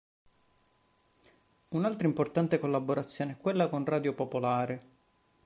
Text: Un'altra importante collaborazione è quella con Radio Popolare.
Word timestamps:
Un'altra 1.67 2.07
importante 2.07 2.57
collaborazione 2.57 3.33
è 3.33 3.37
quella 3.37 3.69
con 3.69 3.85
Radio 3.85 4.15
Popolare. 4.15 4.83